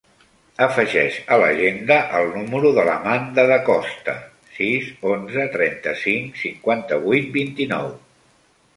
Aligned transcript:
Afegeix 0.67 1.17
a 1.35 1.37
l'agenda 1.43 1.97
el 2.21 2.31
número 2.37 2.71
de 2.79 2.87
l'Amanda 2.89 3.45
Da 3.53 3.61
Costa: 3.69 4.17
sis, 4.57 4.91
onze, 5.15 5.49
trenta-cinc, 5.61 6.45
cinquanta-vuit, 6.49 7.33
vint-i-nou. 7.41 7.99